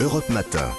Europe 0.00 0.28
Matin. 0.30 0.70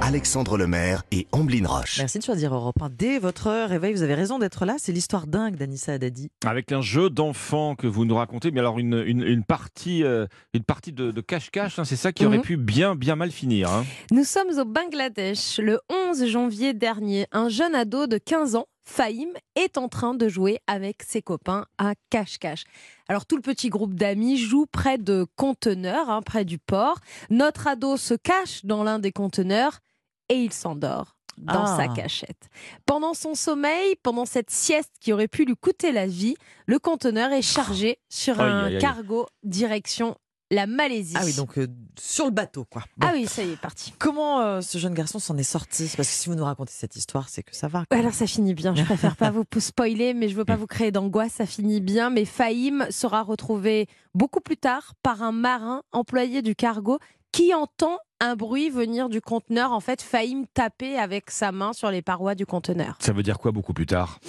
Alexandre 0.00 0.56
Lemaire 0.56 1.02
et 1.10 1.26
Amblin 1.32 1.66
Roche. 1.66 1.98
Merci 1.98 2.18
de 2.18 2.24
choisir 2.24 2.54
Europe 2.54 2.80
1. 2.80 2.90
Dès 2.90 3.18
votre 3.18 3.50
réveil, 3.66 3.92
vous 3.92 4.02
avez 4.02 4.14
raison 4.14 4.38
d'être 4.38 4.64
là. 4.64 4.76
C'est 4.78 4.92
l'histoire 4.92 5.26
dingue 5.26 5.56
d'Anissa 5.56 5.92
Haddadi. 5.94 6.28
Avec 6.44 6.70
un 6.72 6.80
jeu 6.80 7.10
d'enfant 7.10 7.74
que 7.74 7.86
vous 7.86 8.04
nous 8.04 8.14
racontez, 8.14 8.50
mais 8.50 8.60
alors 8.60 8.78
une, 8.78 9.02
une, 9.06 9.22
une 9.22 9.44
partie, 9.44 10.04
euh, 10.04 10.26
une 10.54 10.62
partie 10.62 10.92
de 10.92 11.10
de 11.10 11.20
cache-cache, 11.20 11.78
hein, 11.78 11.84
c'est 11.84 11.96
ça 11.96 12.12
qui 12.12 12.24
aurait 12.24 12.38
Mhm. 12.38 12.42
pu 12.44 12.56
bien, 12.56 12.94
bien 12.94 13.16
mal 13.16 13.30
finir. 13.30 13.70
hein. 13.72 13.84
Nous 14.12 14.24
sommes 14.24 14.58
au 14.58 14.64
Bangladesh 14.64 15.58
le 15.58 15.80
11 16.10 16.26
janvier 16.26 16.72
dernier. 16.72 17.26
Un 17.32 17.48
jeune 17.48 17.74
ado 17.74 18.06
de 18.06 18.18
15 18.18 18.54
ans, 18.56 18.66
Fahim, 18.88 19.28
est 19.56 19.78
en 19.78 19.88
train 19.88 20.14
de 20.14 20.28
jouer 20.28 20.60
avec 20.68 21.02
ses 21.02 21.20
copains 21.20 21.66
à 21.76 21.94
cache-cache. 22.10 22.64
Alors 23.08 23.26
tout 23.26 23.36
le 23.36 23.42
petit 23.42 23.68
groupe 23.68 23.94
d'amis 23.94 24.36
joue 24.38 24.66
près 24.66 24.96
de 24.96 25.26
conteneurs, 25.36 26.08
hein, 26.08 26.22
près 26.22 26.44
du 26.44 26.58
port. 26.58 26.98
Notre 27.28 27.66
ado 27.66 27.96
se 27.96 28.14
cache 28.14 28.64
dans 28.64 28.84
l'un 28.84 28.98
des 29.00 29.12
conteneurs 29.12 29.80
et 30.28 30.36
il 30.36 30.52
s'endort 30.52 31.16
dans 31.36 31.64
Ah. 31.66 31.76
sa 31.76 31.88
cachette. 31.88 32.48
Pendant 32.86 33.12
son 33.12 33.34
sommeil, 33.34 33.96
pendant 34.02 34.24
cette 34.24 34.50
sieste 34.50 34.92
qui 35.00 35.12
aurait 35.12 35.28
pu 35.28 35.44
lui 35.44 35.56
coûter 35.56 35.92
la 35.92 36.06
vie, 36.06 36.36
le 36.66 36.78
conteneur 36.78 37.30
est 37.32 37.42
chargé 37.42 37.98
sur 38.08 38.40
Aïe, 38.40 38.50
un 38.50 38.64
aïe, 38.64 38.74
aïe. 38.76 38.80
cargo 38.80 39.26
direction 39.42 40.16
la 40.50 40.66
Malaisie. 40.66 41.14
Ah 41.16 41.22
oui, 41.24 41.34
donc 41.34 41.58
euh, 41.58 41.66
sur 41.98 42.24
le 42.26 42.30
bateau, 42.30 42.64
quoi. 42.64 42.82
Bon. 42.96 43.06
Ah 43.08 43.12
oui, 43.14 43.26
ça 43.26 43.42
y 43.42 43.50
est, 43.50 43.56
parti. 43.60 43.92
Comment 43.98 44.40
euh, 44.40 44.60
ce 44.60 44.78
jeune 44.78 44.94
garçon 44.94 45.18
s'en 45.18 45.36
est 45.36 45.42
sorti? 45.42 45.90
Parce 45.96 46.08
que 46.08 46.14
si 46.14 46.28
vous 46.28 46.34
nous 46.34 46.44
racontez 46.44 46.72
cette 46.74 46.96
histoire, 46.96 47.28
c'est 47.28 47.42
que 47.42 47.54
ça 47.54 47.68
va. 47.68 47.84
quoi. 47.88 47.98
Alors 47.98 48.14
ça 48.14 48.26
finit 48.26 48.54
bien, 48.54 48.74
je 48.74 48.82
préfère 48.82 49.16
pas 49.16 49.30
vous 49.30 49.44
spoiler, 49.58 50.14
mais 50.14 50.28
je 50.28 50.36
veux 50.36 50.44
pas 50.44 50.56
vous 50.56 50.66
créer 50.66 50.92
d'angoisse, 50.92 51.32
ça 51.32 51.46
finit 51.46 51.80
bien. 51.80 52.10
Mais 52.10 52.24
Fahim 52.24 52.86
sera 52.90 53.22
retrouvé 53.22 53.88
beaucoup 54.14 54.40
plus 54.40 54.56
tard 54.56 54.94
par 55.02 55.22
un 55.22 55.32
marin 55.32 55.82
employé 55.92 56.42
du 56.42 56.54
cargo 56.54 56.98
qui 57.32 57.52
entend 57.52 57.98
un 58.20 58.34
bruit 58.34 58.70
venir 58.70 59.08
du 59.08 59.20
conteneur. 59.20 59.72
En 59.72 59.80
fait, 59.80 60.00
Fahim 60.00 60.46
taper 60.54 60.96
avec 60.96 61.30
sa 61.30 61.52
main 61.52 61.72
sur 61.72 61.90
les 61.90 62.00
parois 62.00 62.34
du 62.34 62.46
conteneur. 62.46 62.96
Ça 63.00 63.12
veut 63.12 63.22
dire 63.22 63.38
quoi 63.38 63.52
beaucoup 63.52 63.74
plus 63.74 63.84
tard? 63.86 64.20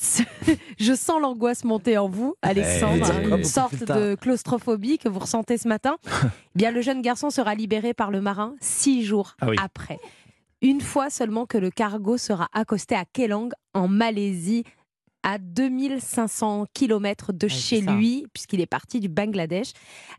Je 0.78 0.94
sens 0.94 1.20
l'angoisse 1.20 1.64
monter 1.64 1.98
en 1.98 2.08
vous, 2.08 2.34
Alexandre, 2.42 3.06
Eh, 3.12 3.22
beaucoup 3.22 3.36
une 3.36 3.44
sorte 3.44 3.84
de 3.84 4.14
claustrophobie 4.14 4.98
que 4.98 5.08
vous 5.08 5.18
ressentez 5.18 5.58
ce 5.58 5.68
matin. 5.68 5.96
Bien, 6.54 6.70
le 6.70 6.80
jeune 6.80 7.02
garçon 7.02 7.30
sera 7.30 7.54
libéré 7.54 7.92
par 7.94 8.10
le 8.10 8.20
marin 8.20 8.54
six 8.60 9.04
jours 9.04 9.36
Ah 9.40 9.48
oui. 9.50 9.56
après. 9.62 9.98
Une 10.62 10.80
fois 10.80 11.10
seulement 11.10 11.46
que 11.46 11.58
le 11.58 11.70
cargo 11.70 12.16
sera 12.18 12.48
accosté 12.52 12.94
à 12.94 13.04
Kelang, 13.04 13.50
en 13.74 13.88
Malaisie, 13.88 14.64
à 15.22 15.38
2500 15.38 16.64
km 16.72 17.32
de 17.34 17.46
Ouais, 17.46 17.52
chez 17.52 17.80
lui, 17.82 18.26
puisqu'il 18.32 18.60
est 18.60 18.66
parti 18.66 19.00
du 19.00 19.08
Bangladesh. 19.08 19.72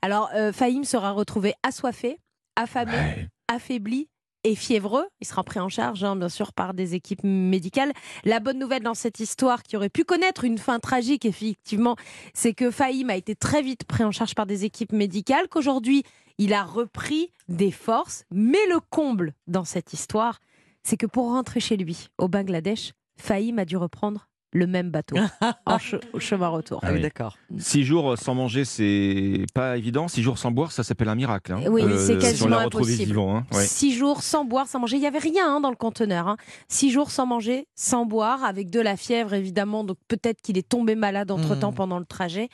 Alors, 0.04 0.30
euh, 0.36 0.52
Fahim 0.54 0.84
sera 0.84 1.12
retrouvé 1.12 1.54
assoiffé, 1.64 2.18
affamé, 2.56 2.92
Ouais. 2.92 3.28
affaibli 3.48 4.10
et 4.44 4.56
fiévreux. 4.56 5.06
Il 5.20 5.28
sera 5.28 5.44
pris 5.44 5.60
en 5.60 5.70
charge, 5.70 6.04
hein, 6.04 6.16
bien 6.16 6.30
sûr, 6.30 6.54
par 6.54 6.74
des 6.74 6.96
équipes 6.96 7.24
médicales. 7.24 7.92
La 8.24 8.40
bonne 8.40 8.60
nouvelle 8.60 8.84
dans 8.84 8.94
cette 8.94 9.20
histoire, 9.20 9.64
qui 9.64 9.78
aurait 9.78 9.90
pu 9.90 10.04
connaître 10.04 10.44
une 10.44 10.58
fin 10.58 10.80
tragique, 10.80 11.26
effectivement, 11.26 11.96
c'est 12.34 12.54
que 12.54 12.72
Fahim 12.72 13.10
a 13.10 13.16
été 13.16 13.36
très 13.36 13.62
vite 13.62 13.84
pris 13.86 14.04
en 14.04 14.12
charge 14.12 14.36
par 14.36 14.46
des 14.46 14.66
équipes 14.66 14.94
médicales, 14.94 15.48
qu'aujourd'hui, 15.50 16.04
il 16.38 16.54
a 16.54 16.64
repris 16.64 17.32
des 17.48 17.72
forces. 17.72 18.26
Mais 18.32 18.66
le 18.70 18.80
comble 18.80 19.34
dans 19.48 19.66
cette 19.66 19.94
histoire, 19.94 20.40
c'est 20.84 20.98
que 20.98 21.06
pour 21.06 21.26
rentrer 21.26 21.60
chez 21.60 21.78
lui, 21.78 22.08
au 22.18 22.28
Bangladesh, 22.28 22.94
Fahim 23.18 23.60
a 23.60 23.66
dû 23.66 23.78
reprendre 23.78 24.28
le 24.54 24.68
même 24.68 24.90
bateau 24.92 25.16
en 25.66 25.78
che- 25.78 26.00
chemin 26.20 26.50
retour. 26.50 26.80
Ah, 26.84 26.92
oui, 26.92 27.02
d'accord. 27.02 27.38
Six 27.58 27.84
jours 27.86 28.18
sans 28.18 28.36
manger, 28.36 28.66
c'est 28.66 29.46
pas 29.54 29.78
évident. 29.78 30.08
Six 30.08 30.22
jours 30.24 30.38
sans 30.38 30.52
boire, 30.52 30.72
ça 30.72 30.84
s'appelle 30.84 31.08
un 31.10 31.16
miracle. 31.16 31.54
hein. 31.54 31.62
Oui, 31.70 31.84
c'est 31.98 32.16
on 32.16 32.20
quasiment 32.20 32.58
impossible. 32.60 33.04
vivant. 33.06 33.38
hein. 33.38 33.46
Ouais. 33.54 33.66
Six 33.66 33.94
jours 33.94 34.24
sans 34.24 34.44
boire, 34.44 34.68
sans 34.68 34.80
manger. 34.80 34.98
Il 34.98 35.02
n'y 35.02 35.08
avait 35.08 35.20
rien 35.20 35.56
hein, 35.56 35.62
dans 35.62 35.70
le 35.70 35.76
conteneur. 35.76 36.28
hein. 36.28 36.38
Six 36.68 36.92
jours 36.92 37.12
sans 37.12 37.26
manger, 37.26 37.66
sans 37.76 38.06
boire, 38.06 38.44
avec 38.44 38.70
de 38.70 38.80
la 38.82 38.98
fièvre 38.98 39.34
évidemment. 39.34 39.84
Donc 39.84 39.98
peut-être 40.08 40.42
qu'il 40.42 40.58
est 40.58 40.68
tombé 40.68 40.96
malade 40.96 41.32
entre-temps 41.32 41.72
Mm. 41.72 41.76
pendant 41.76 42.00
le 42.00 42.06
trajet. 42.06 42.50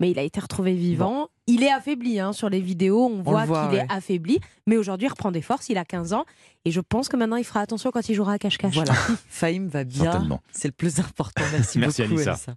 Mais 0.00 0.10
il 0.10 0.18
a 0.18 0.22
été 0.22 0.38
retrouvé 0.40 0.74
vivant. 0.74 1.28
Il 1.46 1.62
est 1.62 1.72
affaibli 1.72 2.20
hein, 2.20 2.32
sur 2.32 2.48
les 2.48 2.60
vidéos. 2.60 3.06
On, 3.06 3.22
voit, 3.22 3.42
qu'il 3.42 3.52
ouais. 3.52 3.84
est 3.84 3.92
affaibli. 3.92 4.38
Mais 4.66 4.76
aujourd'hui, 4.76 5.06
il 5.06 5.10
reprend 5.10 5.32
des 5.32 5.42
forces. 5.42 5.68
Il 5.68 5.78
a 5.78 5.84
15 5.84 6.12
ans. 6.12 6.24
Et 6.64 6.70
je 6.70 6.80
pense 6.80 7.08
que 7.08 7.16
maintenant, 7.16 7.36
il 7.36 7.44
fera 7.44 7.60
attention 7.60 7.90
quand 7.90 8.08
il 8.08 8.14
jouera 8.14 8.34
à 8.34 8.38
cache-cache. 8.38 8.74
Voilà. 8.74 8.92
Fahim 9.28 9.66
va 9.66 9.84
bien. 9.84 10.04
Certainement. 10.04 10.40
C'est 10.52 10.68
le 10.68 10.72
plus 10.72 11.00
important. 11.00 11.42
Merci, 11.52 11.78
Merci, 11.78 12.02
beaucoup, 12.02 12.14
Anissa. 12.14 12.32
Anissa. 12.32 12.54